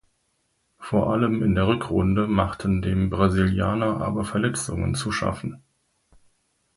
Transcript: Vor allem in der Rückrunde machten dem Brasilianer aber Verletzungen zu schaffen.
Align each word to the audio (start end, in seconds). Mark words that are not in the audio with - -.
Vor 0.79 1.11
allem 1.13 1.43
in 1.43 1.53
der 1.53 1.67
Rückrunde 1.67 2.25
machten 2.25 2.81
dem 2.81 3.11
Brasilianer 3.11 4.01
aber 4.01 4.25
Verletzungen 4.25 4.95
zu 4.95 5.11
schaffen. 5.11 5.61